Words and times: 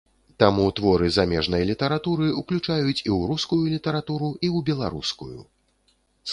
Таму 0.43 0.63
творы 0.79 1.09
замежнай 1.17 1.65
літаратуры 1.71 2.31
уключаюць 2.41 2.79
і 2.79 2.95
ў 2.95 3.21
рускую 3.33 3.63
літаратуру, 3.77 4.33
і 4.35 4.47
ў 4.55 4.67
беларускую. 4.71 5.35